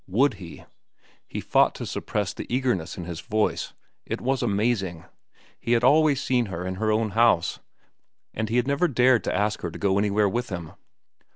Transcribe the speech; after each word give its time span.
Would 0.07 0.33
he! 0.41 0.65
He 1.27 1.39
fought 1.41 1.75
to 1.75 1.85
suppress 1.85 2.33
the 2.33 2.51
eagerness 2.51 2.97
in 2.97 3.03
his 3.05 3.19
voice. 3.19 3.73
It 4.03 4.19
was 4.19 4.41
amazing. 4.41 5.05
He 5.59 5.73
had 5.73 5.83
always 5.83 6.19
seen 6.23 6.47
her 6.47 6.65
in 6.65 6.77
her 6.81 6.91
own 6.91 7.11
house. 7.11 7.59
And 8.33 8.49
he 8.49 8.55
had 8.55 8.65
never 8.65 8.87
dared 8.87 9.23
to 9.25 9.35
ask 9.35 9.61
her 9.61 9.69
to 9.69 9.77
go 9.77 9.99
anywhere 9.99 10.27
with 10.27 10.49
him. 10.49 10.71